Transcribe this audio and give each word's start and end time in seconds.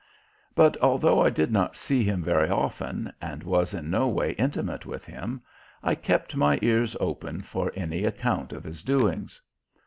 But 0.55 0.77
although 0.81 1.21
I 1.21 1.29
did 1.29 1.51
not 1.51 1.75
see 1.75 2.03
him 2.03 2.23
very 2.23 2.49
often 2.49 3.13
and 3.21 3.43
was 3.43 3.71
in 3.75 3.91
no 3.91 4.07
way 4.07 4.31
intimate 4.31 4.83
with 4.83 5.05
him, 5.05 5.43
I 5.83 5.93
kept 5.93 6.35
my 6.35 6.57
ears 6.63 6.97
open 6.99 7.41
for 7.43 7.71
any 7.75 8.03
account 8.05 8.51
of 8.51 8.63
his 8.63 8.81
doings. 8.81 9.39